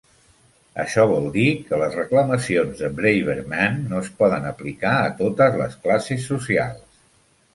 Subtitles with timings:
[0.83, 5.75] Això vol dir que les reclamacions de Braverman no es poden aplicar a totes les
[5.85, 6.83] classes socials.